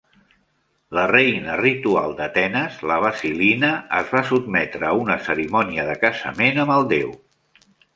[0.99, 6.79] La reina ritual d'Atenes, la basilina, es va sotmetre a una cerimònia de casament amb
[6.81, 7.19] el déu.